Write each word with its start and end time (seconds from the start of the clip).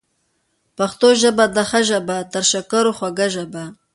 پښتو 0.77 1.07
ژبه 1.21 1.45
ده 1.55 1.63
ښه 1.69 1.81
ژبه، 1.89 2.17
تر 2.33 2.43
شکرو 2.51 2.91
خوږه 2.97 3.27
ژبه 3.35 3.63